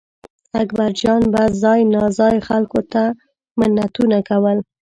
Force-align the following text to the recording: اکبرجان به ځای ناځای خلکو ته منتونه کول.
اکبرجان 0.61 1.21
به 1.33 1.41
ځای 1.61 1.81
ناځای 1.93 2.37
خلکو 2.47 2.79
ته 2.91 3.03
منتونه 3.59 4.17
کول. 4.29 4.57